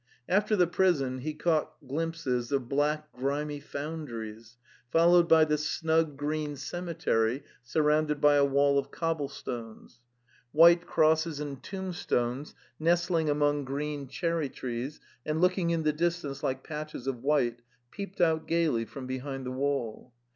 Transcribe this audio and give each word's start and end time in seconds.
After 0.27 0.55
the 0.55 0.65
prison 0.65 1.19
he 1.19 1.35
caught 1.35 1.73
glimpses 1.87 2.51
of 2.51 2.67
black 2.67 3.13
grimy 3.13 3.59
foundries, 3.59 4.57
followed 4.89 5.29
by 5.29 5.45
the 5.45 5.59
snug 5.59 6.17
green 6.17 6.55
cemetery 6.55 7.43
sur 7.61 7.83
rounded 7.83 8.19
by 8.19 8.33
a 8.33 8.43
wall 8.43 8.79
of 8.79 8.89
cobblestones; 8.89 9.99
white 10.53 10.87
crosses 10.87 11.39
and 11.39 11.61
tombstones, 11.61 12.55
nestling 12.79 13.29
among 13.29 13.63
green 13.63 14.07
cherry 14.07 14.49
trees 14.49 14.99
and 15.23 15.39
looking 15.39 15.69
in 15.69 15.83
the 15.83 15.93
distance 15.93 16.41
like 16.41 16.63
patches 16.63 17.05
of 17.05 17.21
white, 17.21 17.59
peeped 17.91 18.19
out 18.19 18.47
gaily 18.47 18.85
from 18.85 19.05
behind 19.05 19.45
the 19.45 19.51
wall. 19.51 20.11